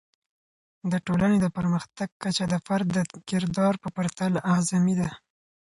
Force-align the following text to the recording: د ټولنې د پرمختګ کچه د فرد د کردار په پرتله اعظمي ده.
د 0.91 0.93
ټولنې 1.05 1.37
د 1.41 1.47
پرمختګ 1.57 2.09
کچه 2.21 2.45
د 2.49 2.55
فرد 2.65 2.87
د 2.95 2.97
کردار 3.29 3.73
په 3.83 3.89
پرتله 3.95 4.39
اعظمي 4.51 4.95
ده. 5.01 5.09